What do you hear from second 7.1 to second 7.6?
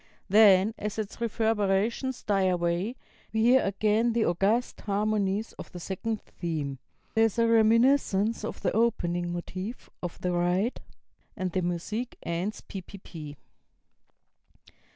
there is a